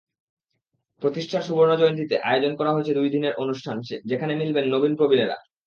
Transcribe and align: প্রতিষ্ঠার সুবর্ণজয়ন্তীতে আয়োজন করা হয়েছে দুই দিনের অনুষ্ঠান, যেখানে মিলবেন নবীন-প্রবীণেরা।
প্রতিষ্ঠার 1.01 1.41
সুবর্ণজয়ন্তীতে 1.41 2.15
আয়োজন 2.21 2.53
করা 2.55 2.71
হয়েছে 2.73 2.93
দুই 2.93 3.09
দিনের 3.09 3.33
অনুষ্ঠান, 3.35 3.75
যেখানে 4.05 4.33
মিলবেন 4.35 4.65
নবীন-প্রবীণেরা। 4.73 5.37